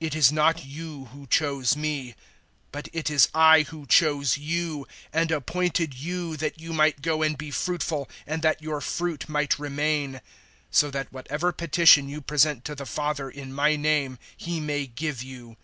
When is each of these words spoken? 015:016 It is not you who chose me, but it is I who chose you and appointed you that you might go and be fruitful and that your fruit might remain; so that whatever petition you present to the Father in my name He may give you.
015:016 0.00 0.06
It 0.06 0.14
is 0.14 0.32
not 0.32 0.64
you 0.64 1.04
who 1.12 1.26
chose 1.26 1.76
me, 1.76 2.14
but 2.72 2.88
it 2.94 3.10
is 3.10 3.28
I 3.34 3.60
who 3.64 3.84
chose 3.84 4.38
you 4.38 4.86
and 5.12 5.30
appointed 5.30 5.92
you 5.92 6.38
that 6.38 6.58
you 6.58 6.72
might 6.72 7.02
go 7.02 7.22
and 7.22 7.36
be 7.36 7.50
fruitful 7.50 8.08
and 8.26 8.40
that 8.40 8.62
your 8.62 8.80
fruit 8.80 9.28
might 9.28 9.58
remain; 9.58 10.22
so 10.70 10.90
that 10.92 11.12
whatever 11.12 11.52
petition 11.52 12.08
you 12.08 12.22
present 12.22 12.64
to 12.64 12.74
the 12.74 12.86
Father 12.86 13.28
in 13.28 13.52
my 13.52 13.76
name 13.76 14.18
He 14.34 14.60
may 14.60 14.86
give 14.86 15.22
you. 15.22 15.58